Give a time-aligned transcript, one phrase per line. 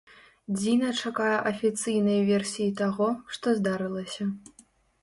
[0.59, 4.23] Дзіна чакае афіцыйнай версіі таго, што здарылася.